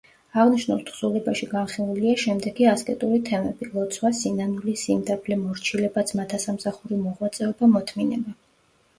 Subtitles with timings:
[0.43, 8.35] აღნიშნულ თხზულებაში განხილულია შემდეგი ასკეტური თემები: ლოცვა, სინანული, სიმდაბლე, მორჩილება, ძმათა სამსახური, მოღვაწეობა, მოთმინება.